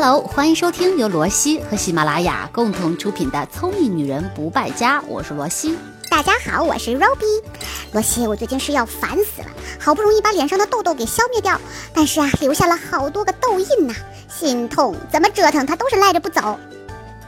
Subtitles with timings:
[0.00, 5.76] Hello，欢迎收听由罗西和喜马拉雅共同出品的《聪明女人不败家》，我是罗西。
[6.08, 7.42] 大家好，我是 Roby。
[7.90, 9.48] 罗西，我最近是要烦死了，
[9.80, 11.60] 好不容易把脸上的痘痘给消灭掉，
[11.92, 13.94] 但是啊，留下了好多个痘印呐，
[14.28, 16.56] 心痛，怎么折腾它都是赖着不走。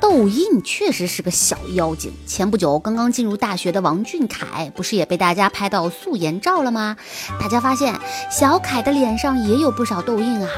[0.01, 2.11] 痘印确实是个小妖精。
[2.27, 6.97] 前不久刚刚进入大学的王俊凯，不是也被大家拍到素颜照了吗？
[7.39, 7.95] 大家发现
[8.31, 10.49] 小凯的脸上也有不少痘印啊，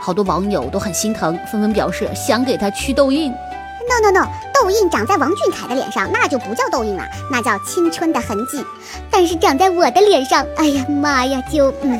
[0.00, 3.32] 好多网友都很心疼，纷纷表示想给他祛痘印。
[3.32, 8.64] No no no，痘印长在王俊凯的脸上，那就不叫痘印了，那叫青春的痕迹。
[9.10, 11.98] 但是长在我的脸上，哎呀妈呀，就嗯，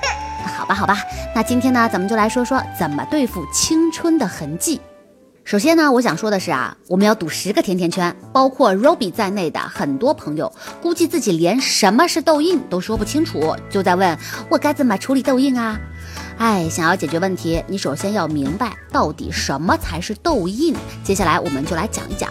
[0.56, 0.96] 好吧好吧，
[1.34, 4.80] 那今天呢，咱们就来说说怎么对付青春的痕迹。
[5.48, 10.52] 首先呢，我想说的是啊，我们要赌十个甜甜圈，包括 Roby 在内的很多朋友，
[10.82, 14.18] 估计自己连什么是痘印都说不清楚，就在问
[14.50, 15.80] 我该怎么处理痘印啊？
[16.36, 20.76] 哎，想要解决问题，你首先要明白到底什么才是痘印。
[21.02, 22.28] 接下来我们就来讲一讲，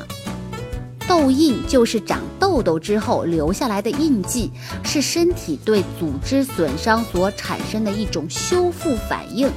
[1.07, 4.51] 痘印就是长痘痘之后留下来的印记，
[4.83, 9.49] 是身体对组织损伤所产生的一种修复反应。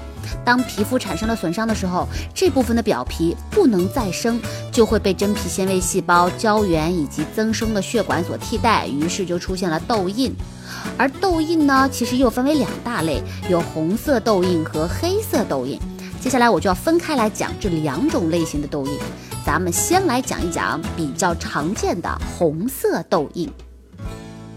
[0.44, 10.32] 当皮肤产生了损伤的时候，这部分的表皮不能再生，就会被真皮纤维细胞、胶原以及增生的血管所替代，于是就出现了痘印。
[10.96, 13.20] 而痘印呢，其实又分为两大类，
[13.50, 15.80] 有红色痘印和黑色痘印。
[16.20, 18.92] 接下来我就要分开来讲这两种类型的痘印。
[19.44, 23.50] 咱们先来讲一讲比较常见的红色痘印。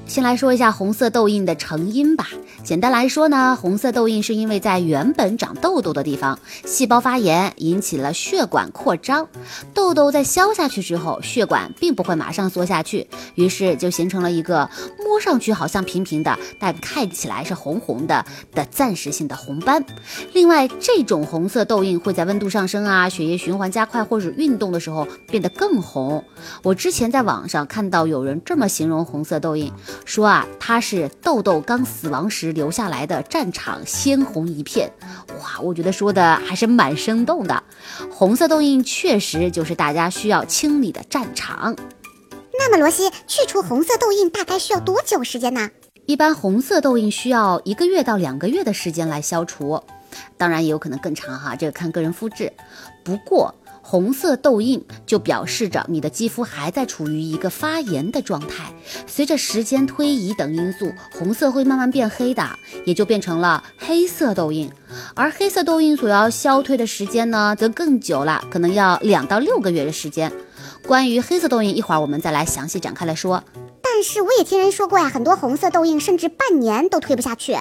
[0.05, 2.27] 先来说一下红色痘印的成因吧。
[2.63, 9.27] 简单来说呢，红色痘印是因为在原本长痘痘的地方，细胞发炎引起了血管扩张，
[9.73, 19.83] 痘痘在消下去之后，血管并不会马上缩下去，于是就形成了一个摸上去好像平平的，但看起来是红红的的暂时性的红斑。
[20.33, 26.23] 另外，这种红色痘印会在温度上升啊、血液循环加快或者运动的时候变得更红。
[26.61, 29.71] 我之前在网上看到有人这么形容红色痘印。
[30.05, 34.91] 说啊，它是痘痘刚死亡时留下来的战场鲜红一片，
[35.39, 37.63] 哇，我觉得说的还是蛮生动的。
[38.11, 41.75] 红色痘印确实就是大家需要清理的战场。
[42.57, 45.69] 那么罗西，去除红色痘印大概需要多久时间呢？
[46.05, 49.81] 一般红色痘印需要一个月到两个月的时间来消除，
[50.37, 52.51] 当然也有可能更长哈，这个看个人肤质。
[53.03, 53.55] 不过。
[53.85, 58.73] 红色痘印就表示着你的肌肤还在处于一个发炎的状态，
[59.05, 62.49] 随着时间推移等因素，红色会慢慢变黑的，
[62.85, 64.71] 也就变成了黑色痘印。
[65.13, 70.31] 而黑色痘印所要消退的时间呢，则更久了，可能要两到六个月的时间。
[70.87, 73.43] 关于黑色痘印，一会儿我们再来详细展开来说。
[73.81, 77.57] 但是我也听人说过呀，很多红色痘印甚至半年都退不下去。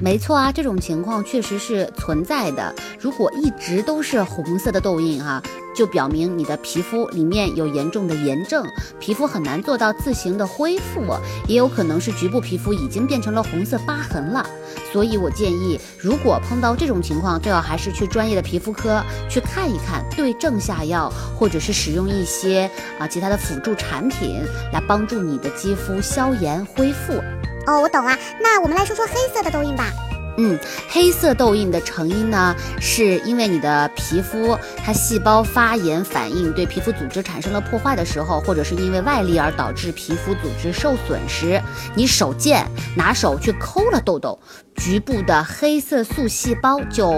[0.00, 2.74] 没错啊，这种情况确实是存在的。
[2.98, 5.42] 如果一直都是红色的痘印哈，
[5.76, 8.64] 就表明你的皮肤里面有严重的炎症，
[8.98, 11.02] 皮肤很难做到自行的恢复，
[11.46, 14.44] 也有可能是局部皮肤已经变成了红色疤痕了。
[14.90, 27.20] 所以我建议，如果碰到这种情况，最好还是去专业的皮肤科去看一看，对症下药，或者是使用一些啊其他的辅助产品来帮助你的肌肤消炎恢复。
[27.66, 28.16] 哦，我懂了。
[28.40, 29.92] 那我们来说说黑色的痘印吧。
[30.36, 41.60] 嗯，黑色痘印的成因呢，是因为你的皮肤它细胞发炎反应对皮肤组织产生了破坏的时候，或者是因为外力而导致皮肤组织受损时，
[41.94, 42.66] 你手贱
[42.96, 44.38] 拿手去抠了痘痘。
[44.80, 47.10] 局部的黑色素细胞就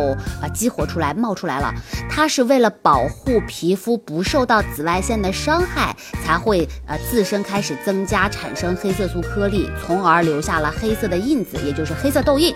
[0.43, 1.73] 啊激活出来冒出来了，
[2.11, 12.53] 它是为了保护皮肤不受到紫外线的伤害，才会呃自身开始增加产生黑色素颗粒，从而留下了黑色的印子，也就是黑色痘印。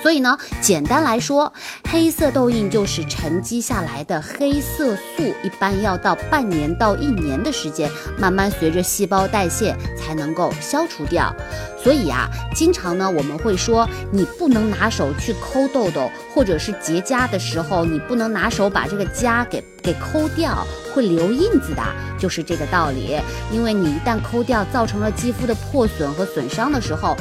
[0.00, 1.52] 所以呢，简单来说，
[1.90, 11.34] 黑色痘印就是沉积下来的黑色素，一般要到半年到一年的时间，慢慢随着细胞代谢才能够消除掉。
[11.82, 21.82] 所以啊，经常呢我们会说你不不能拿手去抠痘痘，或者是结痂的时候，你不能拿手把这个痂给给抠掉，会留印子的，
[22.20, 23.18] 就是这个道理。
[23.50, 27.16] 因为你一旦抠掉，造成了肌肤的破损和损伤的时候，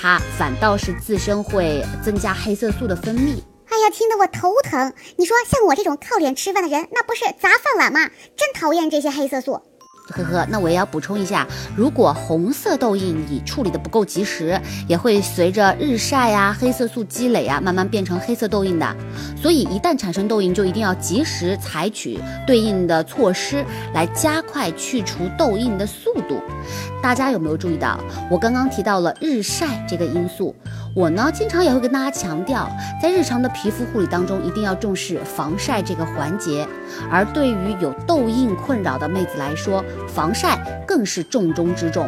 [0.00, 3.42] 它反倒是自身会增加黑色素的分泌。
[3.68, 4.92] 哎呀，听得我头疼。
[5.16, 8.08] 你说像我这种靠脸吃饭的人，那不是砸饭碗吗？
[8.36, 9.60] 真讨厌这些黑色素。
[10.10, 11.46] 呵呵，那我也要补充一下，
[11.76, 18.96] 如果红色痘印你处理的不够及时，也会随着日晒呀、黑色素积累啊，慢慢变成黑色痘印的。
[19.36, 26.40] 所以一旦产生痘印，就一定要及时采取对应的措施，来加快去除痘印的速度。
[27.02, 27.98] 大家有没有注意到，
[28.30, 30.54] 我刚刚提到了日晒这个因素？
[30.98, 32.68] 我呢，经常也会跟大家强调，
[33.00, 36.66] 在日常的皮肤护理当中，一定要重视防晒这个环节。
[37.08, 42.04] 而对于有痘印困扰的妹子来说，防晒更是重中之重。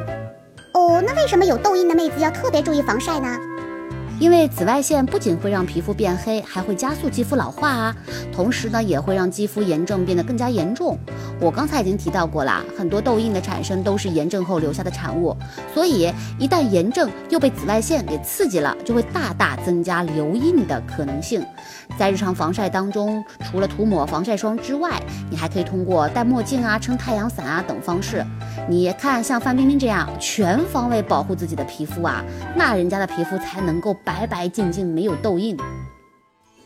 [0.75, 3.29] 哦，那为什么有痘印的妹子要特别注意防晒呢？
[4.20, 7.96] 因为紫外线不仅会让皮肤变黑，还会加速肌肤老化啊，
[8.31, 10.99] 同时呢，也会让肌肤炎症变得更加严重。
[11.40, 15.34] 我刚才已经提到过啦，很多痘印的产生都是炎症后留下的产物，
[15.72, 21.43] 所以一旦炎症又被紫外线给刺激了，就会大大增加留印的可能性。
[22.00, 24.99] 在日常防晒当中，除了涂抹防晒霜之外，
[25.31, 28.25] 你还可以通过戴墨镜啊、撑太阳伞啊等方式。
[28.67, 32.25] 你看，像范冰冰这样全方位保护自己的皮肤啊，
[32.56, 35.55] 那人家的皮肤才能够白白净净，没有痘印。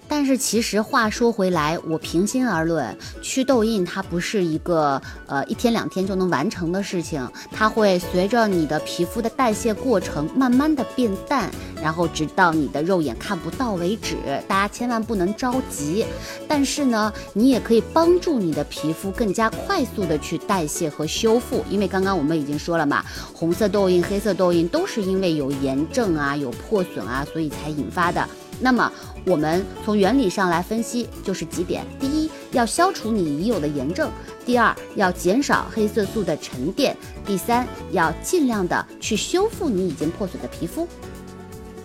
[0.07, 11.51] 但是其实话说回来，我平心而论，祛痘印它不是一个呃一天两天就能完成的事情，它会随着你的皮肤的代谢过程慢慢的变淡，
[11.83, 14.17] 然后直到你的肉眼看不到为止。
[14.47, 16.05] 大家千万不能着急。
[16.47, 28.29] 但是呢，你也可以帮助你的皮肤更加快速的去代谢和修复，因为刚刚我们已经说了嘛，红色痘印、黑色痘印都是因为有炎症啊、有破损啊，所以才引发的。
[28.61, 28.91] 那么，
[29.27, 34.09] 我们从原理上来分析，就是几点：第一，要消除你已有的炎症；
[34.47, 36.95] 第二，要减少黑色素的沉淀；
[37.27, 40.87] 第三，要尽量的去修复你已经破损的皮肤。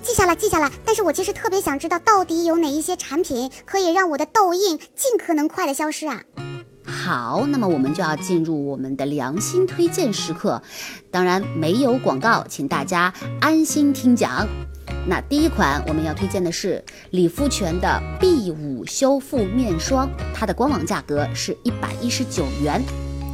[0.02, 0.72] 记下了，记下了。
[0.86, 6.22] 但是我其实特别想知道，到底有哪一些产品可以让我的痘印尽可能快的消失啊？
[6.86, 10.62] 好，那么我们就要进入我们的良心推荐时刻，
[11.12, 14.48] 当然没有广告，请大家安心听讲。
[15.08, 22.82] 那第一款我们要推荐的是理肤泉的 B 五修复面霜，它的官网价格是一百一十九元。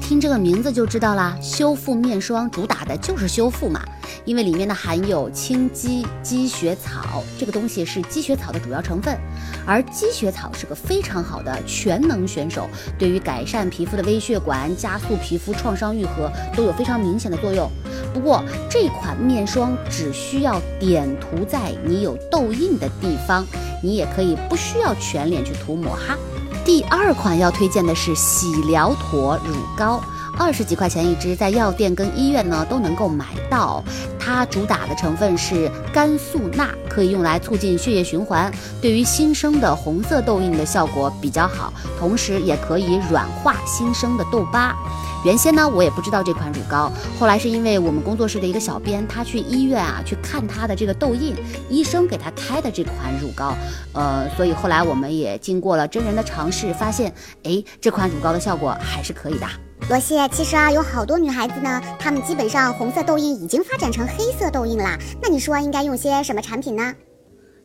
[0.08, 3.84] 听这个名字就知道啦，修复面霜主打的就是修复嘛，
[4.24, 9.18] 因为里面呢含有清肌积雪草，这个东西是积雪草的主要成分，
[9.66, 12.70] 而积雪草是个非常好的全能选手，
[13.00, 17.68] 对于改善皮肤的微血管、加速皮肤创伤愈合都有非常明显的作用。
[18.14, 23.44] 不过这款面霜只需要点涂在你有痘印的地方，
[23.82, 26.16] 你也可以不需要全脸去涂抹哈。
[26.66, 30.02] 第二款要推荐的是喜疗妥乳膏，
[30.38, 33.84] 二十几块钱一支，在药店跟医院呢都能够买到。
[34.20, 38.52] 它主打的成分是甘素钠，可以用来促进血液循环，
[38.82, 44.76] 对于新生的红色痘印的效果比较好，同时也可以软化新生的痘疤。
[45.24, 51.36] 原先呢，我也不知道这款乳膏，后来是因为我们工作室的一个小编，他去医院啊去看他的这个痘印，
[51.70, 53.54] 医生给他开的这款乳膏，
[53.94, 59.48] 呃，所以后来我们也经过了真人的尝试，发现，哎，这款乳膏的效果还是可以的。
[59.90, 66.94] 罗西，其实啊，有好多女孩子呢，她们基本上红色痘印已经发展成黑色痘印了，那你说应该用些什么产品呢？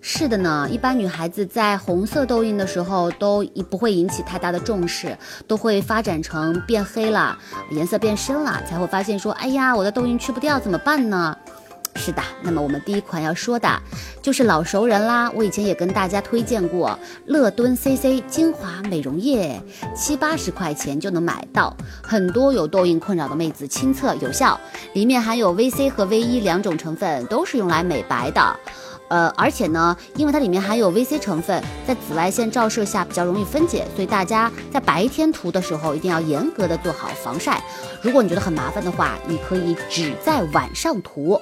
[0.03, 5.17] 是的呢，一般女孩子在红色痘印的时候都不会引起太大的重视，
[5.47, 7.39] 都会发展成变黑了，
[7.71, 11.37] 颜色变深了，才会发现说，哎呀，我的痘印去不掉怎么办呢？
[12.01, 13.69] 是的，那么我们第一款要说的
[14.23, 19.61] 就是老熟人啦，我以前也跟大家推荐过乐敦 CC 精华美容液，
[19.95, 24.59] 七八十块钱就能买到，很多有痘印困扰的妹子亲测有效，
[24.95, 28.57] 里面含有 VC 和 V 一两种成分，都是用来美白的。
[29.09, 37.61] 呃，而且呢，因为它里面含有 VC 成分，在紫外线照射下比较容易分解，所以大家在白天涂的时候一定要严格的做好防晒。
[38.03, 41.41] 如果你觉得很麻烦的话，你可以只在晚上涂。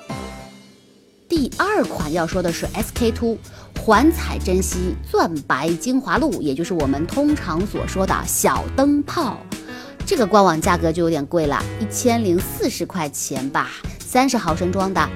[1.29, 3.37] 第二款要说的是 SK two
[3.79, 9.37] 环彩珍稀钻白精华露，也就是我们通常所说的小灯泡。
[10.07, 13.69] 这个官网价格就有点贵了，一千零四十块钱吧，
[14.01, 15.07] 三十毫升装的。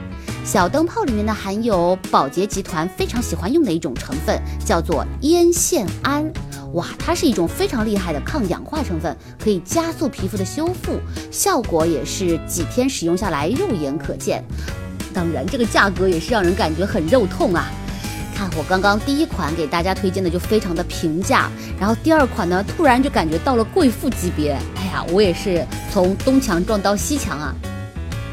[0.44, 6.30] 小灯泡里面呢含有宝洁集团非常喜欢用的一种成分，叫做烟酰胺。
[6.74, 11.00] 哇，它是一种非常厉害的抗氧化成分，可以加速皮肤的修复，
[11.30, 14.44] 效果也是几天使用下来肉眼可见。
[15.12, 17.70] 当然，这个价格也是让人感觉很肉痛啊！
[18.34, 24.52] 看我刚刚第一款给大家推荐的就非常的平价，然后第二款呢突然就感觉到了贵妇级别。
[24.76, 27.54] 哎呀，我也是从东墙撞到西墙啊！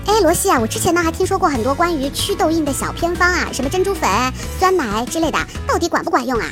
[0.07, 4.09] 哎，罗西啊，我之前呢还听说过很多关于祛痘印的小偏方啊，什么珍珠粉、
[4.57, 6.48] 酸奶之类的，到底管不管用啊？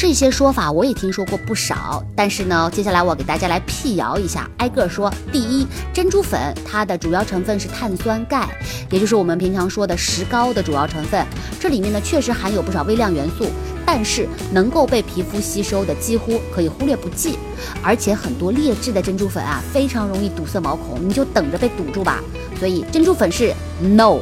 [0.00, 5.12] 这些说法我也听说过不少，但是呢，接下来我给大家来辟谣一下，挨个说。
[5.30, 8.48] 第一，珍珠粉它的主要成分是碳酸钙，
[8.90, 11.22] 也就是我们平常说的石膏的主要成分，
[11.60, 13.44] 这里面呢确实含有不少微量元素，
[13.84, 17.38] 但是能够被皮肤吸收的几乎可以忽略不计，
[17.82, 22.22] 而且很多劣质的珍珠粉啊非常容易堵塞毛孔，你就等着被堵住吧。
[22.58, 23.52] 所以珍珠粉是
[23.82, 24.16] no。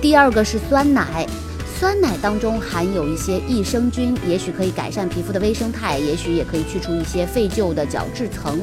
[0.00, 1.26] 第二个是酸奶，
[1.78, 8.60] 酸奶当中含有一些益生菌，也许可以改善皮肤的微生态，也许也可以去除一些废旧的角质层。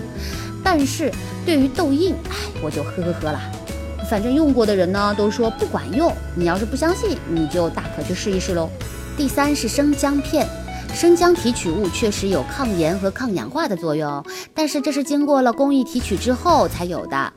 [0.61, 1.09] 但是
[1.45, 3.39] 对于痘印，哎，我就呵呵呵了。
[4.09, 8.69] 反正用过的人呢都说不管用，你要是不相信，你就大可去试一试喽。
[9.15, 10.45] 第三是生姜片，
[10.93, 14.21] 生姜提取物确实有抗炎和抗氧化的作用，
[14.53, 17.31] 但是这是经过了工艺提取之后才有的。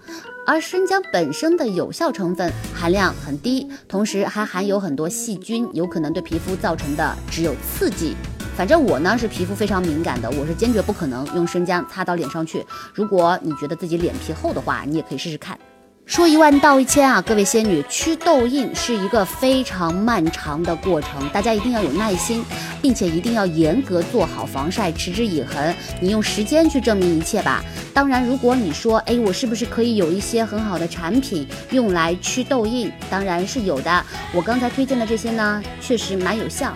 [0.49, 8.17] 而生姜本身的有效成分含量很低，同时还含有很多细菌，有可能对皮肤造成的只有刺激。
[8.57, 12.65] 反正我呢是皮肤非常敏感的，我是坚决不可能用生姜擦到脸上去。
[12.95, 15.59] 如果你觉得自己脸皮厚的话，你也可以试试看。
[16.09, 22.43] 说一万道一千啊，各位仙女，祛痘印是一个非常漫长的过程，大家一定要有耐心，
[22.81, 25.75] 并且一定要严格做好防晒，持之以恒。
[26.01, 27.63] 你用时间去证明一切吧。
[27.93, 32.91] 当然，如果你说，哎，我是不是可以有一些很好的产品用来祛痘印？
[33.11, 34.05] 当然是有的。
[34.33, 36.73] 我刚才推荐的这些呢，确实蛮有效。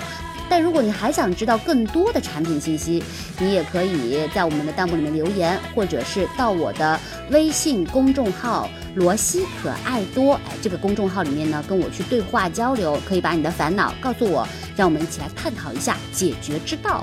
[0.52, 3.02] 但如果你还想知道更多的产品信息，
[3.38, 17.02] 你也可以在我们的弹幕里面留言，或者是到我的微信公众号“罗西可爱多”哎，这个公众号里面呢，跟我去对话交流，可以把你的烦恼告诉我，让我们一起来探讨一下解决之道。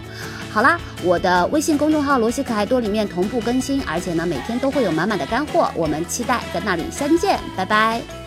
[0.51, 8.18] 好啦，我的微信公众号“罗西可爱多”里面同步更新，而且呢，每天都会有满满的干货，我们期待在那里相见，拜拜。